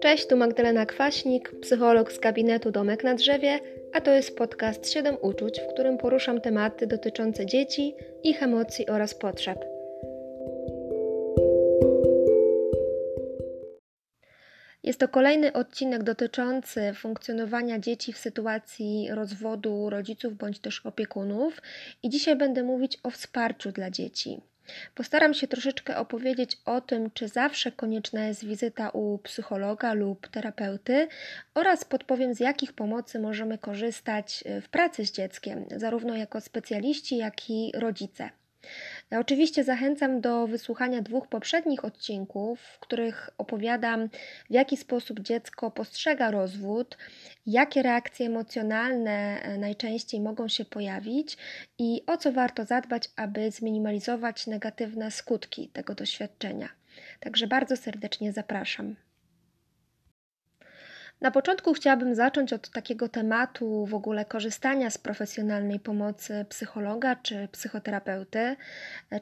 [0.00, 3.60] Cześć, tu Magdalena Kwaśnik, psycholog z gabinetu Domek na Drzewie,
[3.92, 9.14] a to jest podcast 7 uczuć, w którym poruszam tematy dotyczące dzieci, ich emocji oraz
[9.14, 9.64] potrzeb.
[14.82, 21.62] Jest to kolejny odcinek dotyczący funkcjonowania dzieci w sytuacji rozwodu rodziców bądź też opiekunów
[22.02, 24.40] i dzisiaj będę mówić o wsparciu dla dzieci.
[24.94, 31.08] Postaram się troszeczkę opowiedzieć o tym, czy zawsze konieczna jest wizyta u psychologa lub terapeuty
[31.54, 37.50] oraz podpowiem, z jakich pomocy możemy korzystać w pracy z dzieckiem, zarówno jako specjaliści, jak
[37.50, 38.30] i rodzice.
[39.10, 44.08] Ja oczywiście zachęcam do wysłuchania dwóch poprzednich odcinków, w których opowiadam,
[44.50, 46.98] w jaki sposób dziecko postrzega rozwód,
[47.46, 51.36] jakie reakcje emocjonalne e, najczęściej mogą się pojawić
[51.78, 56.68] i o co warto zadbać, aby zminimalizować negatywne skutki tego doświadczenia.
[57.20, 58.96] Także bardzo serdecznie zapraszam.
[61.20, 67.48] Na początku chciałabym zacząć od takiego tematu w ogóle korzystania z profesjonalnej pomocy psychologa czy
[67.52, 68.56] psychoterapeuty.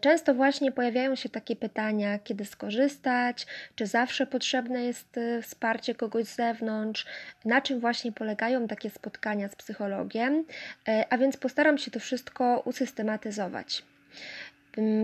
[0.01, 6.25] Często właśnie pojawiają się takie pytania, kiedy skorzystać, czy zawsze potrzebne jest y, wsparcie kogoś
[6.25, 7.07] z zewnątrz,
[7.45, 10.45] na czym właśnie polegają takie spotkania z psychologiem,
[10.89, 13.83] e, a więc postaram się to wszystko usystematyzować.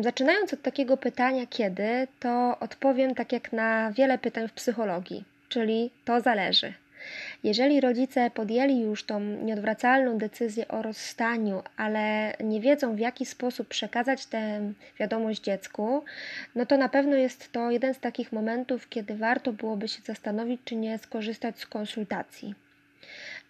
[0.00, 5.90] Zaczynając od takiego pytania, kiedy, to odpowiem tak jak na wiele pytań w psychologii, czyli
[6.04, 6.81] to zależy.
[7.44, 13.68] Jeżeli rodzice podjęli już tą nieodwracalną decyzję o rozstaniu, ale nie wiedzą w jaki sposób
[13.68, 16.04] przekazać tę wiadomość dziecku,
[16.54, 20.60] no to na pewno jest to jeden z takich momentów, kiedy warto byłoby się zastanowić,
[20.64, 22.54] czy nie skorzystać z konsultacji.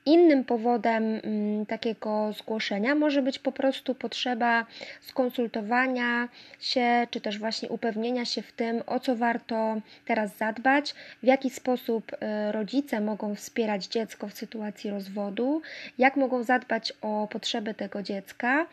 [0.07, 4.67] Innym powodem mm, takiego zgłoszenia może być po prostu potrzeba
[5.01, 6.29] skonsultowania
[6.61, 11.51] się, czy też właśnie upewnienia się w tym, o co warto teraz zadbać, w jaki
[11.51, 12.17] sposób y,
[12.53, 15.63] rodzice mogą wspierać dziecko w sytuacji rozwodu,
[15.99, 18.67] jak mogą zadbać o potrzeby tego dziecka.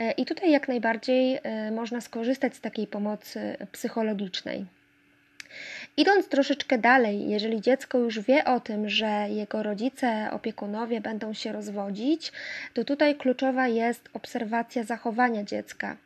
[0.00, 4.66] Y, I tutaj jak najbardziej y, można skorzystać z takiej pomocy psychologicznej.
[5.96, 11.52] Idąc troszeczkę dalej, jeżeli dziecko już wie o tym, że jego rodzice, opiekunowie będą się
[11.52, 12.32] rozwodzić,
[12.74, 15.96] to tutaj kluczowa jest obserwacja zachowania dziecka.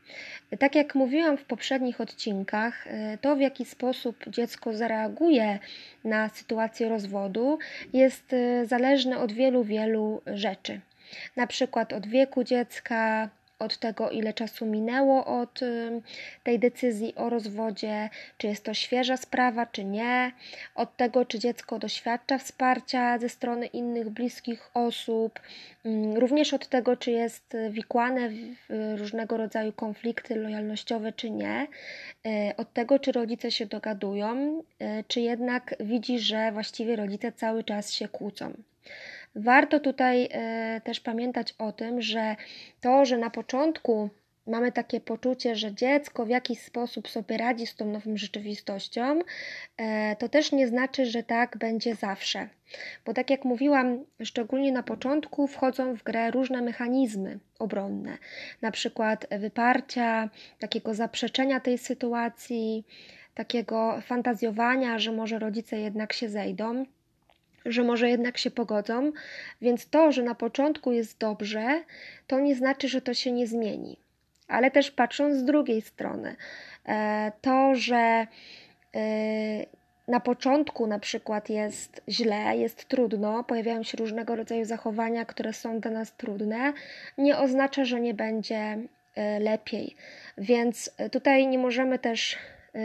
[0.59, 2.89] Tak jak mówiłam w poprzednich odcinkach,
[3.21, 5.59] to w jaki sposób dziecko zareaguje
[6.05, 7.59] na sytuację rozwodu
[7.93, 8.35] jest
[8.65, 10.81] zależne od wielu, wielu rzeczy.
[11.37, 13.29] Na przykład od wieku dziecka,
[13.61, 15.61] od tego, ile czasu minęło od
[16.45, 20.33] tej decyzji o rozwodzie, czy jest to świeża sprawa, czy nie,
[20.75, 25.41] od tego, czy dziecko doświadcza wsparcia ze strony innych bliskich osób,
[26.15, 28.31] również od tego, czy jest wikłane
[28.69, 31.67] w różnego rodzaju konflikty lojalnościowe, czy nie,
[32.27, 37.65] e, od tego, czy rodzice się dogadują, e, czy jednak widzi, że właściwie rodzice cały
[37.65, 38.53] czas się kłócą.
[39.35, 42.37] Warto tutaj e, też pamiętać o tym, że
[42.81, 44.11] to, że na początku
[44.47, 49.21] mamy takie poczucie, że dziecko w jakiś sposób sobie radzi z tą nową rzeczywistością,
[49.77, 52.49] e, to też nie znaczy, że tak będzie zawsze.
[53.05, 58.19] Bo tak jak mówiłam, szczególnie na początku wchodzą w grę różne mechanizmy obronne,
[58.63, 62.85] na przykład wyparcia, takiego zaprzeczenia tej sytuacji,
[63.35, 66.85] takiego fantazjowania, że może rodzice jednak się zejdą
[67.65, 69.13] że może jednak się pogodzą,
[69.63, 71.85] więc to, że na początku jest dobrze,
[72.27, 73.97] to nie znaczy, że to się nie zmieni.
[74.49, 76.37] Ale też patrząc z drugiej strony,
[76.89, 78.27] e, to, że e,
[80.09, 85.81] na początku na przykład jest źle, jest trudno, pojawiają się różnego rodzaju zachowania, które są
[85.81, 86.73] dla nas trudne,
[87.19, 88.79] nie oznacza, że nie będzie
[89.15, 89.97] e, lepiej.
[90.39, 92.39] Więc tutaj nie możemy też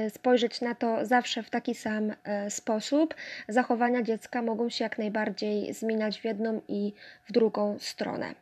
[0.09, 2.16] spojrzeć na to zawsze w taki sam y,
[2.50, 3.16] sposób.
[3.47, 6.94] Zachowania dziecka mogą się jak najbardziej zmieniać w jedną i
[7.29, 8.35] w drugą stronę.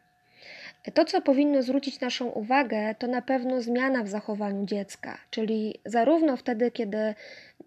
[0.93, 6.37] To, co powinno zwrócić naszą uwagę, to na pewno zmiana w zachowaniu dziecka, czyli zarówno
[6.37, 7.15] wtedy, kiedy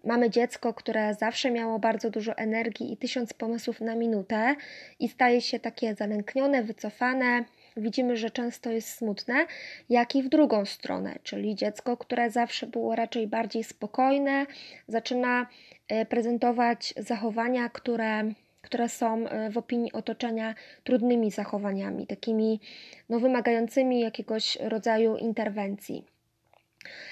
[0.04, 4.56] mamy dziecko, które zawsze miało bardzo dużo energii i tysiąc pomysłów na minutę
[5.00, 7.44] i staje się takie zalęknione, wycofane,
[7.76, 9.46] widzimy, że często jest smutne,
[9.88, 14.46] jak i w drugą stronę, czyli dziecko, które zawsze było raczej bardziej spokojne,
[14.88, 15.46] zaczyna
[15.88, 18.32] e, prezentować zachowania, które
[18.62, 22.60] które są e, w opinii otoczenia trudnymi zachowaniami, takimi
[23.08, 26.04] no, wymagającymi jakiegoś rodzaju interwencji.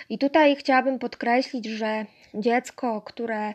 [0.09, 3.55] I tutaj chciałabym podkreślić, że dziecko, które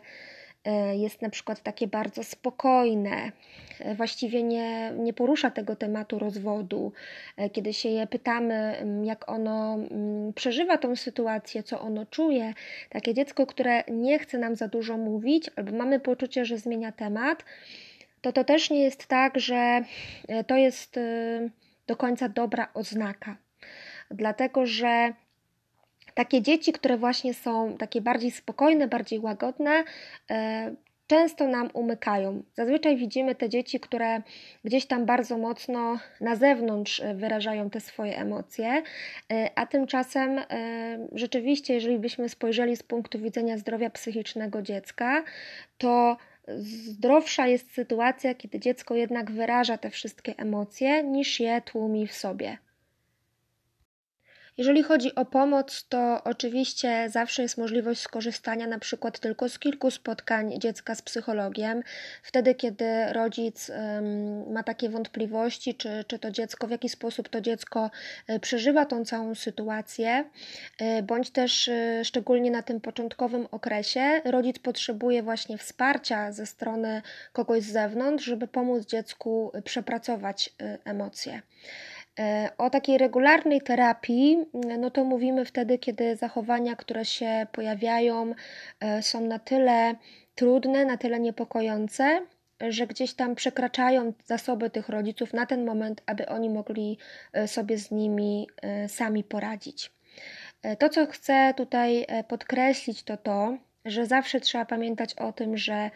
[0.92, 3.32] jest na przykład takie bardzo spokojne,
[3.80, 6.92] e, właściwie nie, nie porusza tego tematu rozwodu.
[7.36, 9.78] E, kiedy się je pytamy, jak ono
[10.34, 12.54] przeżywa tą sytuację, co ono czuje,
[12.90, 17.44] takie dziecko, które nie chce nam za dużo mówić, albo mamy poczucie, że zmienia temat,
[18.20, 19.84] to to też nie jest tak, że
[20.46, 21.00] to jest
[21.86, 23.36] do końca dobra oznaka.
[24.10, 25.12] Dlatego, że
[26.20, 29.84] takie dzieci, które właśnie są takie bardziej spokojne, bardziej łagodne,
[30.30, 30.74] e,
[31.06, 32.42] często nam umykają.
[32.54, 34.22] Zazwyczaj widzimy te dzieci, które
[34.64, 38.82] gdzieś tam bardzo mocno na zewnątrz e, wyrażają te swoje emocje,
[39.32, 40.40] e, a tymczasem
[41.12, 45.24] rzeczywiście, jeżeli byśmy spojrzeli z punktu widzenia zdrowia psychicznego dziecka,
[45.78, 46.16] to
[46.58, 52.58] zdrowsza jest sytuacja, kiedy dziecko jednak wyraża te wszystkie emocje, niż je tłumi w sobie.
[54.60, 59.90] Jeżeli chodzi o pomoc, to oczywiście zawsze jest możliwość skorzystania na przykład tylko z kilku
[59.90, 61.82] spotkań dziecka z psychologiem.
[62.22, 63.70] Wtedy, kiedy rodzic
[64.50, 67.90] ma takie wątpliwości, czy, czy to dziecko, w jaki sposób to dziecko
[68.26, 70.24] e, przeżywa tą całą sytuację,
[70.78, 77.02] e, bądź też e, szczególnie na tym początkowym okresie, rodzic potrzebuje właśnie wsparcia ze strony
[77.32, 80.50] kogoś z zewnątrz, żeby pomóc dziecku przepracować
[80.84, 81.42] emocje.
[82.20, 84.38] E, o takiej regularnej terapii,
[84.78, 88.34] no to mówimy wtedy, kiedy zachowania, które się pojawiają,
[88.80, 89.94] e, są na tyle
[90.34, 92.26] trudne, na tyle niepokojące,
[92.60, 96.98] że gdzieś tam przekraczają zasoby tych rodziców na ten moment, aby oni mogli
[97.32, 98.48] e, sobie z nimi
[98.88, 99.92] sami poradzić.
[100.78, 105.90] To, co chcę tutaj podkreślić, to to, że zawsze trzeba pamiętać o tym, że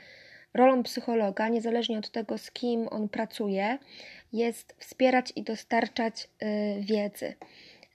[0.55, 3.79] rolą psychologa, niezależnie od tego, z kim on pracuje,
[4.35, 6.47] jest wspierać i dostarczać y,
[6.81, 7.35] wiedzy.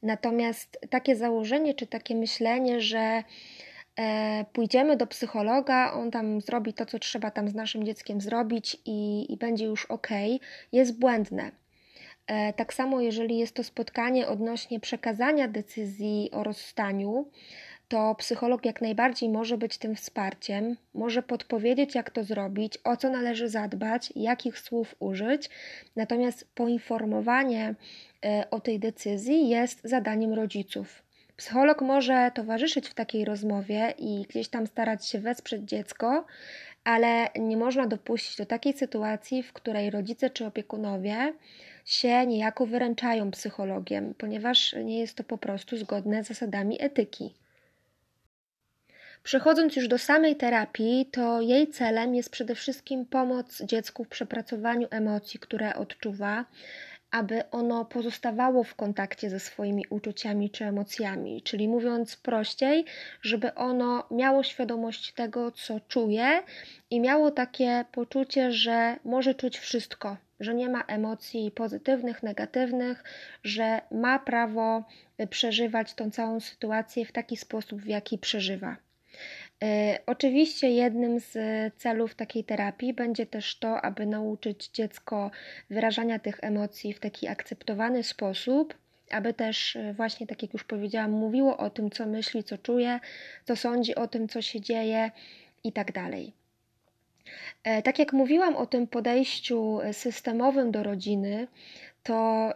[0.04, 3.24] Natomiast takie założenie czy takie myślenie, że
[4.00, 8.78] e, pójdziemy do psychologa, on tam zrobi to, co trzeba tam z naszym dzieckiem zrobić
[8.86, 10.08] i, i będzie już ok,
[10.72, 11.52] jest błędne.
[12.28, 17.26] E, tak samo, jeżeli jest to spotkanie odnośnie przekazania decyzji o rozstaniu,
[17.90, 23.10] to psycholog jak najbardziej może być tym wsparciem, może podpowiedzieć, jak to zrobić, o co
[23.10, 25.50] należy zadbać, jakich słów użyć,
[25.96, 27.76] natomiast poinformowanie
[28.26, 31.04] e, o tej decyzji jest zadaniem rodziców.
[31.38, 36.26] Psycholog może towarzyszyć w takiej rozmowie i gdzieś tam starać się wesprzeć dziecko,
[36.84, 41.34] ale nie można dopuścić do takiej sytuacji, w której rodzice czy opiekunowie
[41.86, 47.34] się niejako wyręczają psychologiem, ponieważ nie jest to po prostu zgodne z zasadami etyki.
[49.24, 54.88] Przechodząc już do samej terapii, to jej celem jest przede wszystkim pomoc dziecku w przepracowaniu
[54.92, 56.46] emocji, które odczuwa,
[57.12, 62.86] aby ono pozostawało w kontakcie ze swoimi uczuciami czy emocjami, czyli mówiąc prościej,
[63.22, 66.44] żeby ono miało świadomość tego, co czuje
[66.90, 73.04] i miało takie poczucie, że może czuć wszystko, że nie ma emocji pozytywnych, negatywnych,
[73.44, 74.84] że ma prawo
[75.30, 78.89] przeżywać tą całą sytuację w taki sposób, w jaki przeżywa.
[79.64, 81.34] E, oczywiście jednym z
[81.78, 85.32] celów takiej terapii będzie też to, aby nauczyć dziecko
[85.70, 88.74] wyrażania tych emocji w taki akceptowany sposób,
[89.12, 93.00] aby też e, właśnie, tak jak już powiedziałam, mówiło o tym, co myśli, co czuje,
[93.46, 95.12] co sądzi o tym, co się dzieje
[95.64, 96.34] i tak dalej.
[97.64, 101.48] E, tak jak mówiłam o tym podejściu systemowym do rodziny,
[102.04, 102.50] to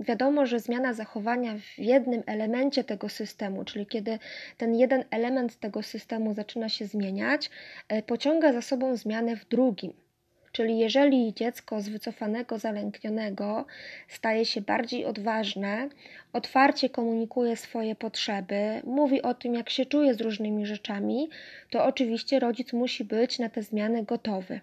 [0.00, 4.18] wiadomo, że zmiana zachowania w jednym elemencie tego systemu, czyli kiedy
[4.56, 7.50] ten jeden element tego systemu zaczyna się zmieniać,
[7.88, 9.92] e, pociąga za sobą zmianę w drugim.
[10.52, 13.64] Czyli jeżeli dziecko z wycofanego, zalęknionego
[14.08, 15.88] staje się bardziej odważne,
[16.32, 21.28] otwarcie komunikuje swoje potrzeby, mówi o tym, jak się czuje z różnymi rzeczami,
[21.70, 24.60] to oczywiście rodzic musi być na te zmiany gotowy.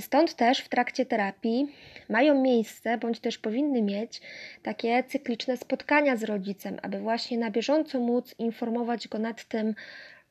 [0.00, 1.66] Stąd też w trakcie terapii
[2.08, 4.20] mają miejsce, bądź też powinny mieć
[4.62, 9.74] takie cykliczne spotkania z rodzicem, aby właśnie na bieżąco móc informować go nad tym,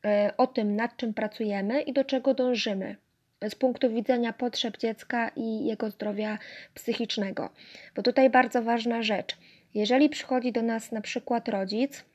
[0.06, 2.96] e, o tym, nad czym pracujemy i do czego dążymy
[3.50, 6.38] z punktu widzenia potrzeb dziecka i jego zdrowia
[6.74, 7.50] psychicznego.
[7.96, 9.38] Bo tutaj bardzo ważna rzecz.
[9.74, 12.06] Jeżeli przychodzi do nas na przykład rodzic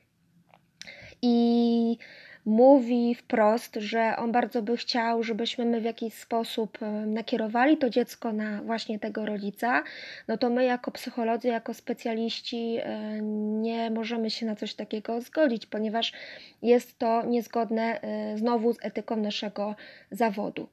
[1.21, 1.97] i
[2.45, 7.89] mówi wprost, że on bardzo by chciał, żebyśmy my w jakiś sposób e, nakierowali to
[7.89, 9.83] dziecko na właśnie tego rodzica,
[10.27, 13.21] no to my jako psycholodzy, jako specjaliści e,
[13.61, 16.13] nie możemy się na coś takiego zgodzić, ponieważ
[16.61, 19.75] jest to niezgodne e, znowu z etyką naszego
[20.11, 20.67] zawodu.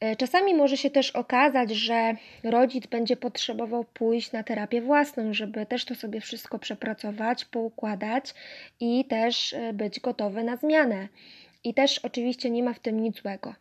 [0.00, 2.14] E, czasami może się też okazać, że
[2.44, 8.34] rodzic będzie potrzebował pójść na terapię własną, żeby też to sobie wszystko przepracować, poukładać
[8.80, 11.08] i też e, być gotowy na zmianę.
[11.64, 13.54] i też oczywiście nie ma w tym nic złego.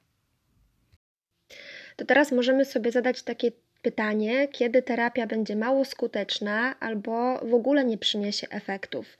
[1.95, 3.51] To teraz możemy sobie zadać takie
[3.81, 9.17] pytanie, kiedy terapia będzie mało skuteczna albo w ogóle nie przyniesie efektów.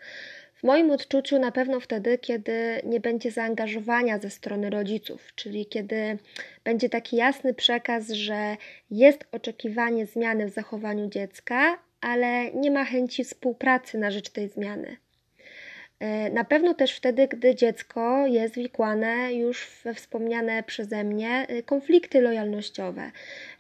[0.58, 6.18] W moim odczuciu na pewno wtedy, kiedy nie będzie zaangażowania ze strony rodziców, czyli kiedy
[6.64, 8.58] będzie taki jasny przekaz, że
[8.92, 14.98] jest oczekiwanie zmiany w zachowaniu dziecka, ale nie ma chęci współpracy na rzecz tej zmiany.
[16.00, 21.64] E, na pewno też wtedy, gdy dziecko jest wikłane już we wspomniane przeze mnie e,
[21.64, 23.12] konflikty lojalnościowe,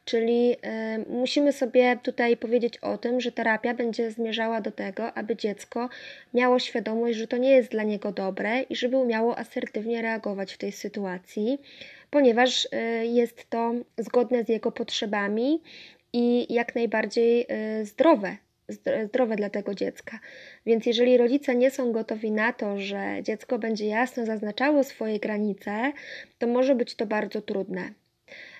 [0.05, 5.35] czyli e, musimy sobie tutaj powiedzieć o tym, że terapia będzie zmierzała do tego, aby
[5.35, 5.89] dziecko
[6.33, 10.57] miało świadomość, że to nie jest dla niego dobre i żeby umiało asertywnie reagować w
[10.57, 11.61] tej sytuacji,
[12.09, 12.67] ponieważ
[13.03, 15.61] jest to zgodne z jego potrzebami
[16.13, 17.47] i jak najbardziej
[17.83, 18.37] zdrowe
[19.05, 20.19] zdrowe dla tego dziecka.
[20.65, 25.91] Więc jeżeli rodzice nie są gotowi na to, że dziecko będzie jasno zaznaczało swoje granice,
[26.37, 27.93] to może być to bardzo trudne.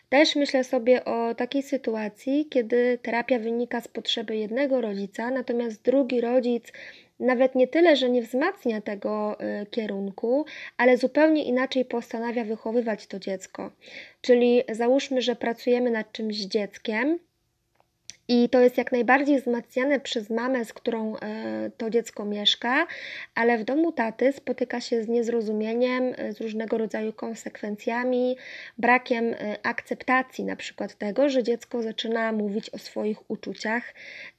[0.09, 6.21] Też myślę sobie o takiej sytuacji, kiedy terapia wynika z potrzeby jednego rodzica, natomiast drugi
[6.21, 6.71] rodzic
[7.19, 10.45] nawet nie tyle, że nie wzmacnia tego y, kierunku,
[10.77, 13.71] ale zupełnie inaczej postanawia wychowywać to dziecko.
[14.21, 17.19] Czyli załóżmy, że pracujemy nad czymś z dzieckiem,
[18.27, 22.87] i to jest jak najbardziej wzmacniane przez mamę, z którą e, to dziecko mieszka,
[23.35, 28.37] ale w domu taty spotyka się z niezrozumieniem, e, z różnego rodzaju konsekwencjami,
[28.77, 33.93] brakiem e, akceptacji na przykład tego, że dziecko zaczyna mówić o swoich uczuciach,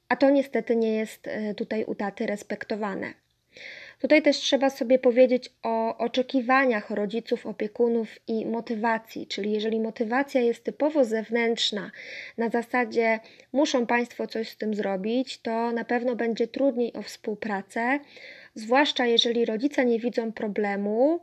[0.09, 3.28] a to niestety nie jest tutaj u taty respektowane.
[3.99, 10.65] Tutaj też trzeba sobie powiedzieć o oczekiwaniach rodziców, opiekunów i motywacji, czyli jeżeli motywacja jest
[10.65, 11.91] typowo zewnętrzna,
[12.39, 13.21] na zasadzie
[13.53, 18.01] muszą Państwo coś z tym zrobić, to na pewno będzie trudniej o współpracę,
[18.55, 21.21] zwłaszcza jeżeli rodzice nie widzą problemu,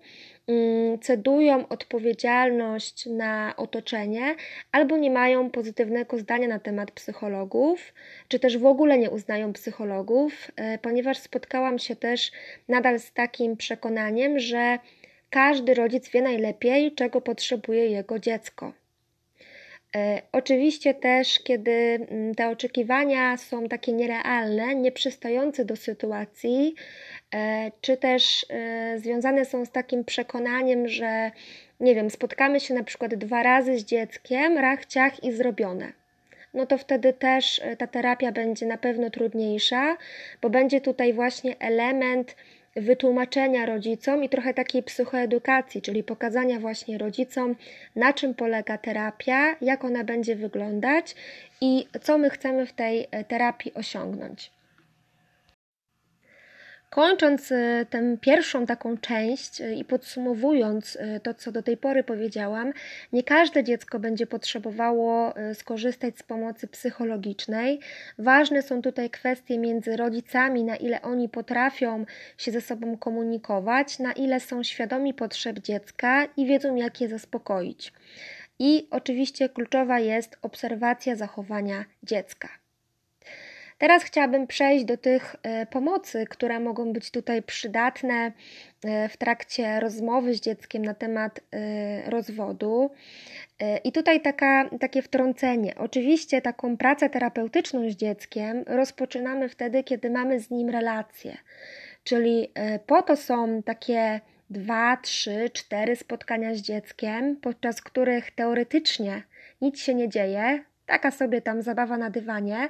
[1.02, 4.36] cedują odpowiedzialność na otoczenie
[4.72, 7.94] albo nie mają pozytywnego zdania na temat psychologów,
[8.28, 12.32] czy też w ogóle nie uznają psychologów, e, ponieważ spotkałam się też
[12.68, 14.80] nadal z takim przekonaniem, że
[15.30, 18.74] każdy rodzic wie najlepiej, czego potrzebuje jego dziecko.
[19.96, 26.76] E, oczywiście też, kiedy mm, te oczekiwania są takie nierealne, nieprzystające do sytuacji,
[27.36, 31.32] e, czy też e, związane są z takim przekonaniem, że
[31.80, 35.94] nie wiem, spotkamy się na przykład dwa razy z dzieckiem, rach, ciach i zrobione.
[36.54, 39.98] No to wtedy też ta terapia będzie na pewno trudniejsza,
[40.42, 42.36] bo będzie tutaj właśnie element
[42.76, 47.56] wytłumaczenia rodzicom i trochę takiej psychoedukacji, czyli pokazania właśnie rodzicom,
[47.96, 51.16] na czym polega terapia, jak ona będzie wyglądać
[51.62, 54.55] i co my chcemy w tej e, terapii osiągnąć.
[56.96, 62.04] Kończąc e, tę pierwszą taką część e, i podsumowując e, to, co do tej pory
[62.04, 62.74] powiedziałam,
[63.14, 67.80] nie każde dziecko będzie potrzebowało skorzystać z pomocy psychologicznej.
[68.18, 72.06] Ważne są tutaj kwestie między rodzicami, na ile oni potrafią
[72.38, 77.94] się ze sobą komunikować, na ile są świadomi potrzeb dziecka i wiedzą, jak je zaspokoić.
[78.60, 82.65] I oczywiście kluczowa jest obserwacja zachowania dziecka.
[83.78, 88.32] Teraz chciałabym przejść do tych e, pomocy, które mogą być tutaj przydatne
[88.84, 92.92] e, w trakcie rozmowy z dzieckiem na temat e, rozwodu.
[93.84, 95.76] I tutaj taka, takie wtrącenie.
[95.78, 101.38] Oczywiście taką pracę terapeutyczną z dzieckiem rozpoczynamy wtedy, kiedy mamy z nim relacje.
[102.04, 102.52] Czyli
[102.88, 109.24] po to są takie dwa, trzy, cztery spotkania z dzieckiem, podczas których teoretycznie
[109.62, 112.70] nic się nie dzieje, taka sobie tam zabawa na dywanie,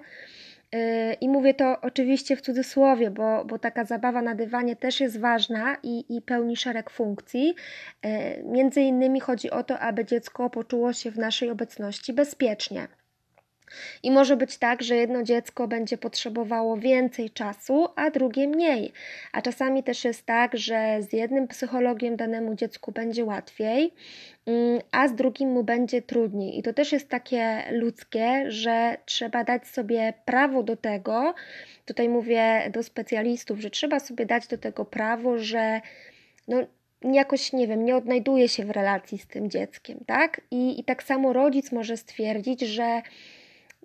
[1.21, 5.77] I mówię to oczywiście w cudzysłowie, bo, bo taka zabawa na dywanie też jest ważna
[5.83, 7.55] i, i pełni szereg funkcji.
[8.05, 12.87] Y, między innymi chodzi o to, aby dziecko poczuło się w naszej obecności bezpiecznie.
[14.03, 18.93] I może być tak, że jedno dziecko będzie potrzebowało więcej czasu, a drugie mniej.
[19.31, 23.93] A czasami też jest tak, że z jednym psychologiem danemu dziecku będzie łatwiej,
[24.45, 26.59] mm, a z drugim mu będzie trudniej.
[26.59, 31.33] I to też jest takie ludzkie, że trzeba dać sobie prawo do tego,
[31.85, 35.81] tutaj mówię do specjalistów, że trzeba sobie dać do tego prawo, że
[36.47, 36.57] no,
[37.13, 40.41] jakoś, nie wiem, nie odnajduje się w relacji z tym dzieckiem, tak?
[40.51, 43.01] I, i tak samo rodzic może stwierdzić, że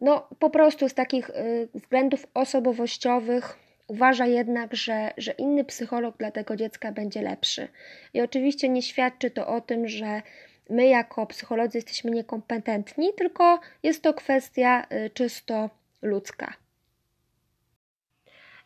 [0.01, 6.31] no, po prostu z takich y, względów osobowościowych uważa jednak, że, że inny psycholog dla
[6.31, 7.69] tego dziecka będzie lepszy.
[8.15, 10.23] I oczywiście nie świadczy to o tym, że
[10.71, 15.71] my jako psycholodzy jesteśmy niekompetentni, tylko jest to kwestia y, czysto
[16.03, 16.60] ludzka.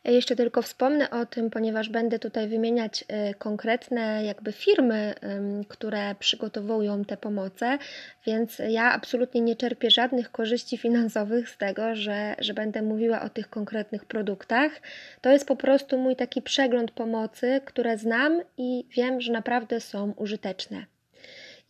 [0.05, 5.15] Ja jeszcze tylko wspomnę o tym, ponieważ będę tutaj wymieniać y, konkretne jakby firmy,
[5.69, 7.79] które przygotowują te pomoce,
[8.27, 13.29] więc ja absolutnie nie czerpię żadnych korzyści finansowych z tego, że, że będę mówiła o
[13.29, 14.73] tych konkretnych produktach.
[15.21, 20.13] To jest po prostu mój taki przegląd pomocy, które znam i wiem, że naprawdę są
[20.17, 20.87] użyteczne.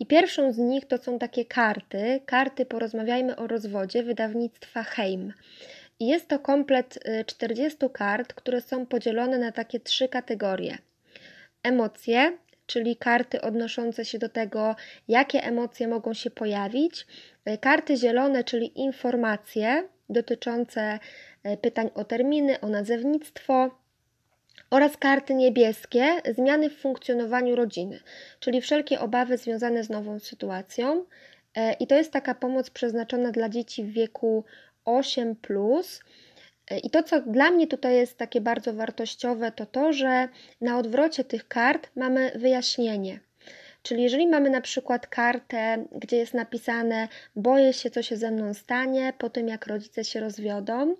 [0.01, 5.33] I pierwszą z nich to są takie karty, karty Porozmawiajmy o rozwodzie wydawnictwa Heim.
[6.01, 10.79] Jest to komplet 40 y, kart, które są podzielone na takie trzy kategorie.
[11.63, 14.77] Emocje, czyli karty odnoszące się do tego,
[15.09, 17.07] jakie emocje mogą się pojawić.
[17.49, 20.99] Y, karty zielone, czyli informacje dotyczące
[21.47, 23.71] y, pytań o terminy, o nazewnictwo
[24.71, 28.01] oraz karty niebieskie, zmiany w funkcjonowaniu rodziny,
[28.41, 31.05] czyli wszelkie obawy związane z nową sytuacją.
[31.81, 34.45] I to jest taka pomoc przeznaczona dla dzieci w wieku
[34.85, 35.37] 8.
[36.83, 40.29] I to, co dla mnie tutaj jest takie bardzo wartościowe, to to, że
[40.61, 43.21] na odwrocie tych kart mamy wyjaśnienie.
[43.83, 48.55] Czyli jeżeli mamy na przykład kartę, gdzie jest napisane boję się, co się ze mną
[48.55, 50.95] stanie po tym, jak rodzice się rozwiodą,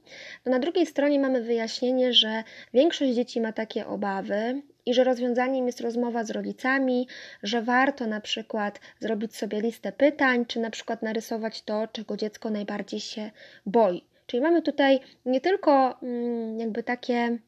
[0.45, 5.67] to na drugiej stronie mamy wyjaśnienie, że większość dzieci ma takie obawy i że rozwiązaniem
[5.67, 7.09] jest rozmowa z rodzicami,
[7.43, 12.51] że warto na przykład zrobić sobie listę pytań, czy na przykład narysować to, czego dziecko
[12.51, 13.31] najbardziej się
[13.67, 14.05] boi.
[14.27, 17.39] Czyli mamy tutaj nie tylko mm, jakby takie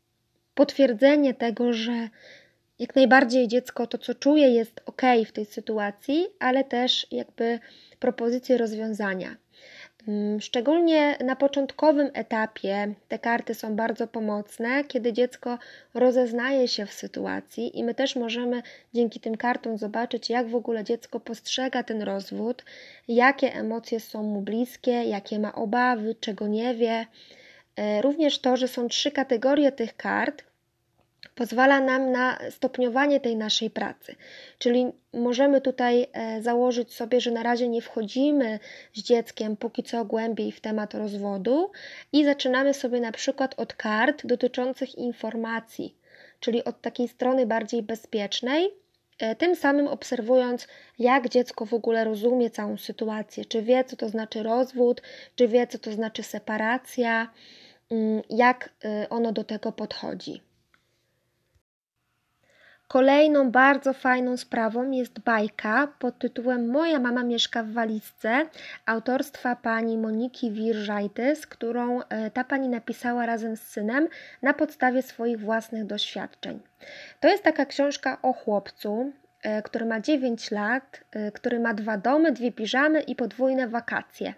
[0.54, 2.08] potwierdzenie tego, że
[2.78, 7.58] jak najbardziej dziecko to, co czuje, jest ok w tej sytuacji, ale też jakby
[7.98, 9.36] propozycje rozwiązania.
[10.08, 15.58] Mm, szczególnie na początkowym etapie te karty są bardzo pomocne, kiedy dziecko
[15.94, 18.62] rozeznaje się w sytuacji i my też możemy
[18.94, 22.64] dzięki tym kartom zobaczyć, jak w ogóle dziecko postrzega ten rozwód,
[23.08, 27.06] jakie emocje są mu bliskie, jakie ma obawy, czego nie wie.
[27.76, 30.44] E, również to, że są trzy kategorie tych kart,
[31.36, 34.16] pozwala nam na stopniowanie tej naszej pracy.
[34.58, 38.58] Czyli możemy tutaj e, założyć sobie, że na razie nie wchodzimy
[38.94, 41.70] z dzieckiem póki co głębiej w temat rozwodu
[42.12, 45.96] i zaczynamy sobie na przykład od kart dotyczących informacji,
[46.40, 48.70] czyli od takiej strony bardziej bezpiecznej,
[49.18, 54.08] e, tym samym obserwując, jak dziecko w ogóle rozumie całą sytuację, czy wie, co to
[54.08, 55.02] znaczy rozwód,
[55.34, 57.30] czy wie, co to znaczy separacja,
[57.90, 60.45] mm, jak e, ono do tego podchodzi.
[62.88, 68.46] Kolejną bardzo fajną sprawą jest bajka pod tytułem Moja mama mieszka w walizce
[68.86, 74.08] autorstwa pani Moniki Wirżajtys, którą e, ta pani napisała razem z synem
[74.42, 76.60] na podstawie swoich własnych doświadczeń.
[77.20, 81.98] To jest taka książka o chłopcu, e, który ma 9 lat, e, który ma dwa
[81.98, 84.34] domy, dwie piżamy i podwójne wakacje.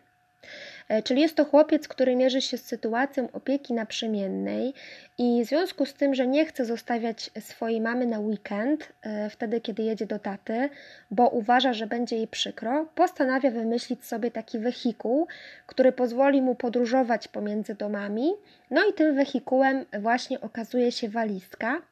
[0.88, 4.74] E, czyli jest to chłopiec, który mierzy się z sytuacją opieki naprzemiennej
[5.18, 9.61] i w związku z tym, że nie chce zostawiać swojej mamy na weekend, e, wtedy
[9.61, 10.68] kiedy jedzie do taty,
[11.11, 15.27] bo uważa, że będzie jej przykro, postanawia wymyślić sobie taki wehikuł,
[15.66, 18.33] który pozwoli mu podróżować pomiędzy domami.
[18.70, 21.83] No i tym wehikułem właśnie okazuje się walizka,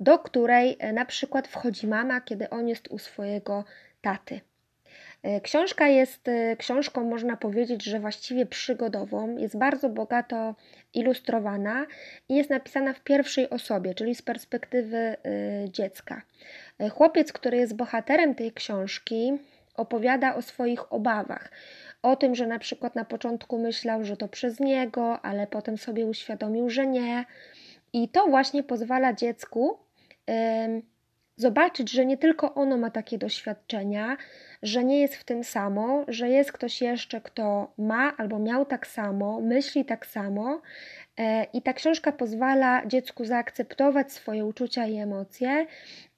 [0.00, 3.64] do której e, na przykład wchodzi mama, kiedy on jest u swojego
[4.00, 4.40] taty.
[5.22, 10.54] E, książka jest e, książką, można powiedzieć, że właściwie przygodową, jest bardzo bogato
[10.94, 11.86] ilustrowana
[12.28, 15.16] i jest napisana w pierwszej osobie, czyli z perspektywy e,
[15.70, 16.22] dziecka.
[16.90, 19.32] Chłopiec, który jest bohaterem tej książki,
[19.74, 21.50] opowiada o swoich obawach.
[22.02, 26.06] O tym, że na przykład na początku myślał, że to przez niego, ale potem sobie
[26.06, 27.24] uświadomił, że nie.
[27.92, 29.78] I to właśnie pozwala dziecku
[31.36, 34.16] zobaczyć, że nie tylko ono ma takie doświadczenia,
[34.62, 38.86] że nie jest w tym samo, że jest ktoś jeszcze, kto ma albo miał tak
[38.86, 40.62] samo, myśli tak samo.
[41.18, 45.66] E, I ta książka pozwala dziecku zaakceptować swoje uczucia i emocje,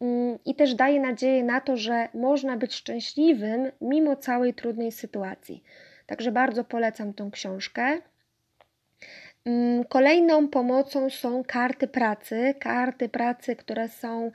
[0.00, 5.62] mm, i też daje nadzieję na to, że można być szczęśliwym mimo całej trudnej sytuacji.
[6.07, 8.00] Także bardzo polecam tą książkę.
[9.47, 12.55] Mm, kolejną pomocą są karty pracy.
[12.61, 14.31] Karty pracy, które są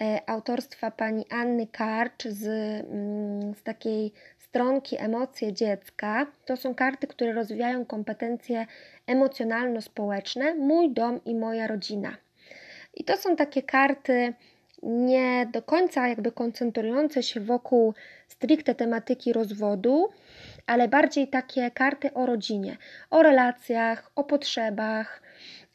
[0.00, 6.26] e, autorstwa pani Anny Karcz z, mm, z takiej stronki Emocje dziecka.
[6.44, 8.66] To są karty, które rozwijają kompetencje
[9.06, 10.54] emocjonalno-społeczne.
[10.54, 12.16] Mój dom i moja rodzina.
[12.94, 14.34] I to są takie karty
[14.82, 17.94] nie do końca jakby koncentrujące się wokół
[18.28, 20.08] stricte tematyki rozwodu,
[20.66, 22.76] ale bardziej takie karty o rodzinie,
[23.10, 25.22] o relacjach, o potrzebach.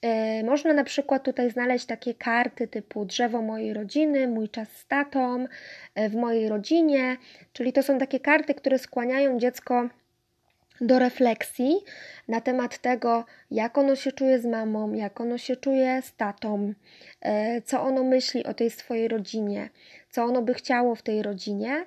[0.02, 4.88] E, można na przykład tutaj znaleźć takie karty typu drzewo mojej rodziny, mój czas z
[4.88, 5.46] tatą,
[5.96, 7.18] e, w mojej rodzinie,
[7.54, 9.90] czyli to są takie karty, które skłaniają dziecko
[10.82, 11.76] do refleksji
[12.28, 16.74] na temat tego, jak ono się czuje z mamą, jak ono się czuje z tatą,
[17.22, 19.70] e, co ono myśli o tej swojej rodzinie,
[20.10, 21.86] co ono by chciało w tej rodzinie.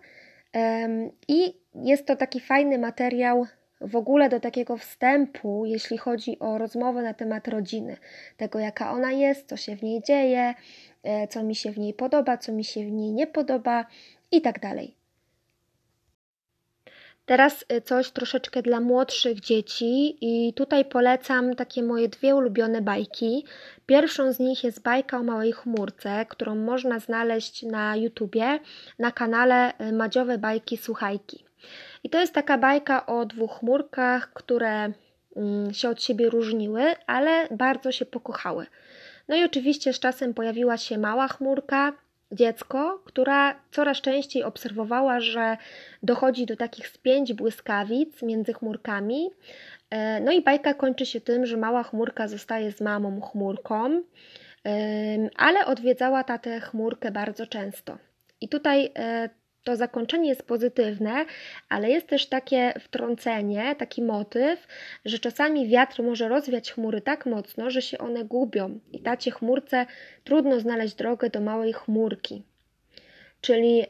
[1.29, 3.47] I jest to taki fajny materiał
[3.81, 7.97] w ogóle do takiego wstępu, jeśli chodzi o rozmowę na temat rodziny,
[8.37, 10.55] tego jaka ona jest, co się w niej dzieje,
[11.03, 13.87] e, co mi się w niej podoba, co mi się w niej nie podoba
[14.31, 15.03] i tak dalej.
[17.27, 23.45] Teraz y, coś troszeczkę dla młodszych dzieci i tutaj polecam takie moje dwie ulubione bajki.
[23.87, 28.59] Pierwszą z nich jest bajka o małej chmurce, którą można znaleźć na YouTubie
[28.99, 31.45] na kanale y, Madziowe Bajki Słuchajki.
[32.05, 34.93] I to jest taka bajka o dwóch chmurkach, które
[35.37, 38.67] mm, się od siebie różniły, ale bardzo się pokochały.
[39.29, 41.93] No i oczywiście z czasem pojawiła się mała chmurka,
[42.33, 45.57] dziecko, która coraz częściej obserwowała, że
[46.03, 49.31] dochodzi do takich spięć błyskawic między chmurkami.
[49.91, 54.03] E, no i bajka kończy się tym, że mała chmurka zostaje z mamą chmurką,
[55.37, 57.99] ale odwiedzała tatę chmurkę bardzo często.
[58.41, 59.31] I tutaj e,
[59.65, 61.25] to zakończenie jest pozytywne,
[61.69, 64.67] ale jest też takie wtrącenie, taki motyw,
[65.05, 69.87] że czasami wiatr może rozwiać chmury tak mocno, że się one gubią i tacie chmurce
[70.25, 72.43] trudno znaleźć drogę do małej chmurki.
[73.43, 73.85] Czyli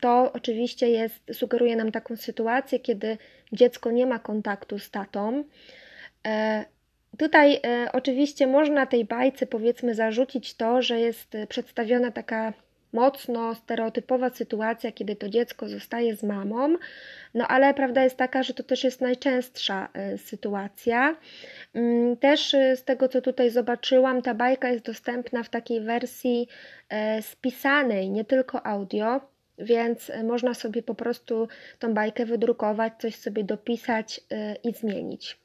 [0.00, 3.18] to oczywiście jest, sugeruje nam taką sytuację, kiedy
[3.52, 5.44] dziecko nie ma kontaktu z tatą.
[6.26, 6.64] E,
[7.18, 12.52] tutaj e, oczywiście można tej bajce powiedzmy zarzucić to, że jest przedstawiona taka
[12.92, 16.76] mocno stereotypowa sytuacja, kiedy to dziecko zostaje z mamą,
[17.34, 21.16] no ale prawda jest taka, że to też jest najczęstsza e, sytuacja.
[21.74, 26.48] Mm, też e, z tego, co tutaj zobaczyłam, ta bajka jest dostępna w takiej wersji
[26.88, 29.20] e, spisanej, nie tylko audio,
[29.58, 34.20] więc można sobie po prostu tą bajkę wydrukować, coś sobie dopisać
[34.64, 35.41] i zmienić.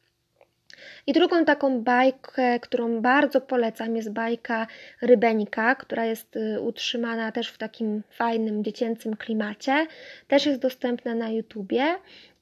[1.07, 4.67] I drugą taką bajkę, którą bardzo polecam, jest bajka
[5.01, 9.87] Rybenika, która jest y, utrzymana też w takim fajnym dziecięcym klimacie.
[10.27, 11.95] Też jest dostępna na YouTubie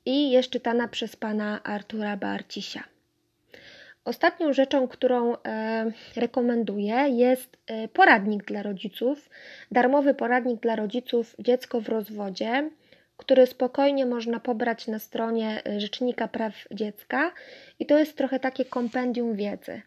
[0.06, 2.84] i jest czytana przez pana Artura Barcisia.
[4.06, 9.30] Ostatnią rzeczą, którą e, rekomenduję, jest e, poradnik dla rodziców,
[9.71, 12.69] darmowy poradnik dla rodziców Dziecko w rozwodzie
[13.17, 17.32] który spokojnie można pobrać na stronie y, Rzecznika Praw Dziecka
[17.80, 19.82] i to jest trochę takie kompendium wiedzy.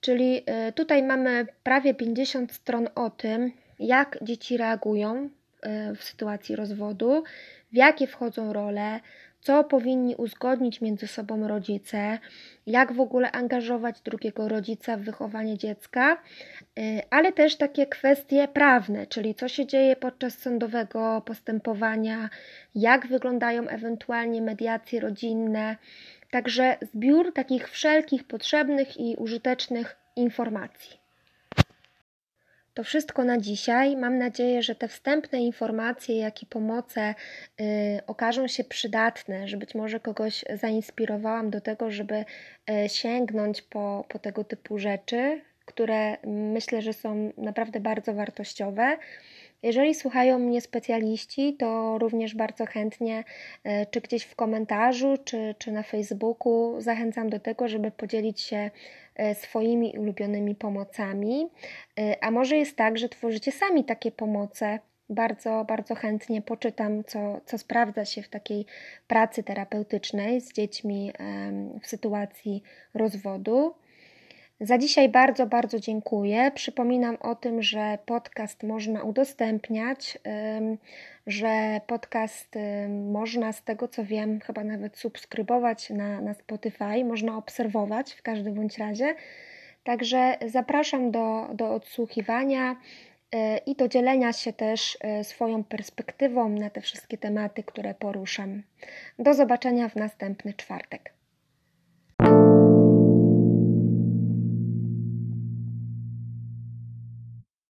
[0.00, 6.56] Czyli y, tutaj mamy prawie 50 stron o tym, jak dzieci reagują y, w sytuacji
[6.56, 7.24] rozwodu,
[7.72, 9.00] w jakie wchodzą role,
[9.40, 12.18] co powinni uzgodnić między sobą rodzice,
[12.66, 16.22] jak w ogóle angażować drugiego rodzica w wychowanie dziecka,
[16.78, 22.30] y, ale też takie kwestie prawne, czyli co się dzieje podczas sądowego postępowania,
[22.74, 25.76] jak wyglądają ewentualnie mediacje rodzinne.
[26.30, 31.07] Także zbiór takich wszelkich potrzebnych i użytecznych informacji.
[32.78, 33.96] To wszystko na dzisiaj.
[33.96, 37.14] Mam nadzieję, że te wstępne informacje, jak i pomoce
[37.60, 37.64] y,
[38.06, 42.24] okażą się przydatne, że być może kogoś zainspirowałam do tego, żeby
[42.70, 48.96] y, sięgnąć po, po tego typu rzeczy, które myślę, że są naprawdę bardzo wartościowe.
[49.62, 53.24] Jeżeli słuchają mnie specjaliści, to również bardzo chętnie,
[53.66, 58.70] y, czy gdzieś w komentarzu, czy, czy na Facebooku, zachęcam do tego, żeby podzielić się
[59.18, 61.48] E, swoimi ulubionymi pomocami.
[61.98, 64.78] E, a może jest tak, że tworzycie sami takie pomoce.
[65.10, 68.66] Bardzo, bardzo chętnie poczytam, co, co sprawdza się w takiej
[69.06, 71.12] pracy terapeutycznej z dziećmi
[71.82, 72.62] w sytuacji
[72.94, 73.74] rozwodu.
[74.60, 76.50] Za dzisiaj bardzo, bardzo dziękuję.
[76.54, 80.18] Przypominam o tym, że podcast można udostępniać,
[81.26, 82.54] że podcast
[82.88, 88.54] można z tego co wiem, chyba nawet subskrybować na, na Spotify, można obserwować w każdym
[88.54, 89.14] bądź razie.
[89.84, 92.76] Także zapraszam do, do odsłuchiwania
[93.32, 98.62] e, i do dzielenia się też e, swoją perspektywą na te wszystkie tematy, które poruszam.
[99.18, 101.17] Do zobaczenia w następny czwartek.